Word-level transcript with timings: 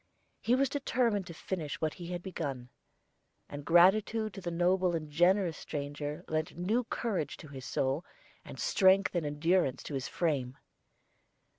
He 0.39 0.55
was 0.55 0.67
determined 0.67 1.27
to 1.27 1.33
finish 1.35 1.79
what 1.79 1.93
he 1.93 2.07
had 2.07 2.23
begun; 2.23 2.69
and 3.47 3.63
gratitude 3.63 4.33
to 4.33 4.41
the 4.41 4.49
noble 4.49 4.95
and 4.95 5.11
generous 5.11 5.59
stranger 5.59 6.25
lent 6.27 6.57
new 6.57 6.85
courage 6.85 7.37
to 7.37 7.49
his 7.49 7.65
soul, 7.65 8.03
and 8.43 8.59
strength 8.59 9.13
and 9.13 9.27
endurance 9.27 9.83
to 9.83 9.93
his 9.93 10.07
frame. 10.07 10.57